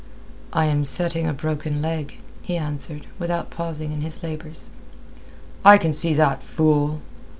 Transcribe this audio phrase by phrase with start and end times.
[0.51, 4.71] "I am setting a broken leg," he answered, without pausing in his labours.
[5.63, 7.01] "I can see that, fool."